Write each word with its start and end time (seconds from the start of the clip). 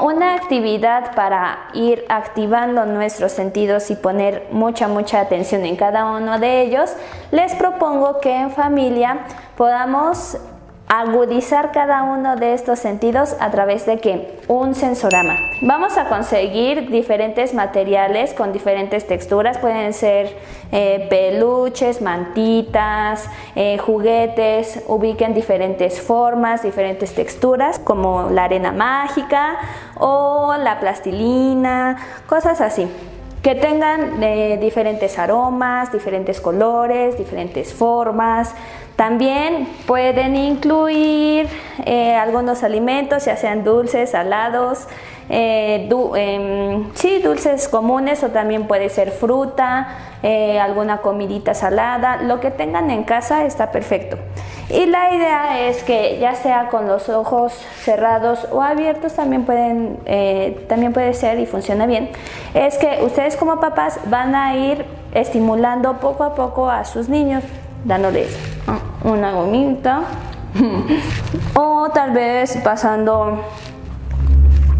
una 0.00 0.34
actividad 0.34 1.14
para 1.14 1.68
ir 1.74 2.04
activando 2.08 2.86
nuestros 2.86 3.32
sentidos 3.32 3.90
y 3.90 3.96
poner 3.96 4.48
mucha, 4.50 4.88
mucha 4.88 5.20
atención 5.20 5.64
en 5.64 5.76
cada 5.76 6.06
uno 6.12 6.38
de 6.38 6.62
ellos, 6.62 6.94
les 7.30 7.54
propongo 7.54 8.20
que 8.20 8.34
en 8.34 8.50
familia 8.50 9.20
podamos 9.56 10.38
agudizar 10.94 11.72
cada 11.72 12.02
uno 12.02 12.36
de 12.36 12.52
estos 12.52 12.78
sentidos 12.78 13.34
a 13.40 13.50
través 13.50 13.86
de 13.86 13.98
que 13.98 14.36
un 14.46 14.74
sensorama. 14.74 15.36
Vamos 15.62 15.96
a 15.96 16.10
conseguir 16.10 16.90
diferentes 16.90 17.54
materiales 17.54 18.34
con 18.34 18.52
diferentes 18.52 19.06
texturas, 19.06 19.56
pueden 19.56 19.94
ser 19.94 20.36
eh, 20.70 21.06
peluches, 21.08 22.02
mantitas, 22.02 23.26
eh, 23.56 23.78
juguetes, 23.78 24.82
ubiquen 24.86 25.32
diferentes 25.32 25.98
formas, 25.98 26.62
diferentes 26.62 27.14
texturas 27.14 27.78
como 27.78 28.28
la 28.28 28.44
arena 28.44 28.70
mágica 28.70 29.56
o 30.02 30.56
la 30.58 30.80
plastilina, 30.80 31.96
cosas 32.26 32.60
así 32.60 32.88
que 33.42 33.56
tengan 33.56 34.22
eh, 34.22 34.56
diferentes 34.60 35.18
aromas, 35.18 35.90
diferentes 35.90 36.40
colores, 36.40 37.18
diferentes 37.18 37.74
formas. 37.74 38.54
También 38.94 39.66
pueden 39.86 40.36
incluir 40.36 41.48
eh, 41.84 42.14
algunos 42.14 42.62
alimentos, 42.62 43.24
ya 43.24 43.36
sean 43.36 43.64
dulces, 43.64 44.10
salados, 44.10 44.86
eh, 45.28 45.88
em, 46.16 46.92
sí, 46.94 47.20
dulces 47.20 47.68
comunes 47.68 48.22
o 48.22 48.28
también 48.28 48.68
puede 48.68 48.88
ser 48.88 49.10
fruta, 49.10 49.88
alguna 50.60 50.98
comidita 50.98 51.52
salada, 51.52 52.22
lo 52.22 52.38
que 52.38 52.52
tengan 52.52 52.90
en 52.90 53.02
casa 53.02 53.44
está 53.44 53.72
perfecto. 53.72 54.18
Y 54.72 54.86
la 54.86 55.14
idea 55.14 55.68
es 55.68 55.82
que 55.82 56.18
ya 56.18 56.34
sea 56.34 56.68
con 56.68 56.88
los 56.88 57.10
ojos 57.10 57.52
cerrados 57.82 58.48
o 58.50 58.62
abiertos 58.62 59.12
también 59.12 59.44
pueden 59.44 59.98
eh, 60.06 60.64
también 60.66 60.94
puede 60.94 61.12
ser 61.12 61.38
y 61.38 61.44
funciona 61.44 61.84
bien. 61.84 62.10
Es 62.54 62.78
que 62.78 63.00
ustedes 63.04 63.36
como 63.36 63.60
papás 63.60 64.00
van 64.06 64.34
a 64.34 64.56
ir 64.56 64.86
estimulando 65.12 65.98
poco 65.98 66.24
a 66.24 66.34
poco 66.34 66.70
a 66.70 66.86
sus 66.86 67.10
niños, 67.10 67.44
dándoles 67.84 68.34
una 69.04 69.32
gomita 69.32 70.04
o 71.54 71.90
tal 71.92 72.12
vez 72.12 72.56
pasando 72.64 73.44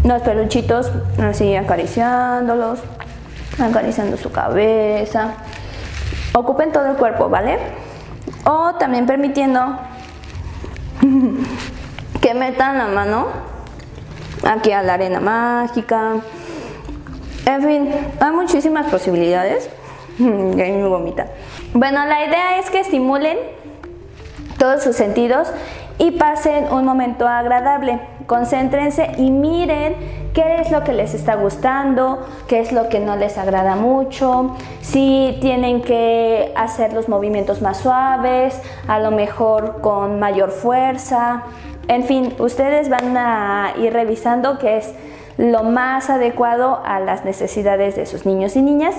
los 0.03 0.21
peluchitos 0.23 0.91
así 1.21 1.55
acariciándolos, 1.55 2.79
acariciando 3.59 4.17
su 4.17 4.31
cabeza. 4.31 5.35
Ocupen 6.33 6.71
todo 6.71 6.87
el 6.87 6.97
cuerpo, 6.97 7.29
¿vale? 7.29 7.59
O 8.45 8.75
también 8.75 9.05
permitiendo 9.05 9.77
que 12.21 12.33
metan 12.33 12.77
la 12.77 12.87
mano 12.87 13.27
aquí 14.43 14.71
a 14.71 14.81
la 14.81 14.95
arena 14.95 15.19
mágica. 15.19 16.15
En 17.45 17.61
fin, 17.61 17.89
hay 18.19 18.31
muchísimas 18.31 18.87
posibilidades. 18.87 19.69
Ya 20.19 20.65
mi 20.65 20.83
vomita. 20.83 21.25
Bueno, 21.73 22.05
la 22.05 22.23
idea 22.25 22.59
es 22.59 22.69
que 22.69 22.81
estimulen 22.81 23.35
todos 24.59 24.83
sus 24.83 24.95
sentidos 24.95 25.47
y 25.97 26.11
pasen 26.11 26.71
un 26.71 26.85
momento 26.85 27.27
agradable. 27.27 27.99
Concéntrense 28.25 29.11
y 29.17 29.31
miren 29.31 29.95
qué 30.33 30.61
es 30.61 30.71
lo 30.71 30.83
que 30.83 30.93
les 30.93 31.13
está 31.13 31.35
gustando, 31.35 32.25
qué 32.47 32.59
es 32.59 32.71
lo 32.71 32.89
que 32.89 32.99
no 32.99 33.15
les 33.15 33.37
agrada 33.37 33.75
mucho, 33.75 34.55
si 34.81 35.37
tienen 35.41 35.81
que 35.81 36.51
hacer 36.55 36.93
los 36.93 37.09
movimientos 37.09 37.61
más 37.61 37.77
suaves, 37.77 38.59
a 38.87 38.99
lo 38.99 39.11
mejor 39.11 39.81
con 39.81 40.19
mayor 40.19 40.51
fuerza. 40.51 41.43
En 41.87 42.03
fin, 42.05 42.33
ustedes 42.39 42.89
van 42.89 43.15
a 43.17 43.73
ir 43.77 43.93
revisando 43.93 44.57
qué 44.57 44.77
es 44.77 44.93
lo 45.37 45.63
más 45.63 46.09
adecuado 46.09 46.81
a 46.85 46.99
las 46.99 47.25
necesidades 47.25 47.95
de 47.95 48.05
sus 48.05 48.25
niños 48.25 48.55
y 48.55 48.61
niñas. 48.61 48.95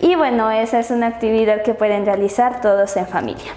Y 0.00 0.14
bueno, 0.14 0.50
esa 0.50 0.78
es 0.78 0.90
una 0.90 1.08
actividad 1.08 1.62
que 1.62 1.74
pueden 1.74 2.06
realizar 2.06 2.60
todos 2.60 2.96
en 2.96 3.06
familia. 3.06 3.52